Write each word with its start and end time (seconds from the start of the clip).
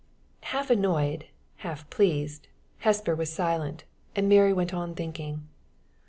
Half 0.45 0.71
annoyed, 0.71 1.27
half 1.57 1.87
pleased, 1.91 2.47
Hesper 2.79 3.13
was 3.13 3.31
silent, 3.31 3.83
and 4.15 4.27
Mary 4.27 4.51
went 4.51 4.73
on 4.73 4.95
thinking. 4.95 5.47